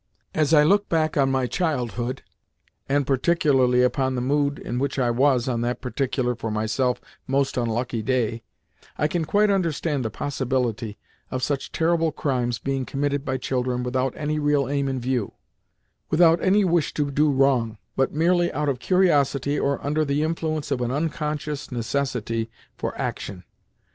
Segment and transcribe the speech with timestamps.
[0.33, 2.23] As I look back upon my childhood,
[2.89, 5.79] and particularly upon the mood in which I was on that
[6.39, 8.41] (for myself) most unlucky day,
[8.97, 10.97] I can quite understand the possibility
[11.29, 16.63] of such terrible crimes being committed by children without any real aim in view—without any
[16.63, 20.81] real wish to do wrong, but merely out of curiosity or under the influence of
[20.81, 23.43] an unconscious necessity for action.